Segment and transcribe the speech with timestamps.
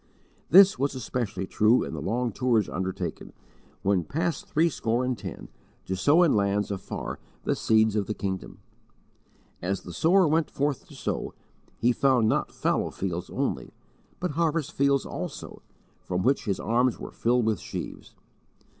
[0.49, 3.33] This was especially true in the long tours undertaken,
[3.83, 5.47] when past threescore and ten,
[5.85, 8.57] to sow in lands afar the seeds of the Kingdom!
[9.61, 11.35] As the sower went forth to sow
[11.77, 13.75] he found not fallow fields only,
[14.19, 15.61] but harvest fields also,
[16.01, 18.15] from which his arms were filled with sheaves.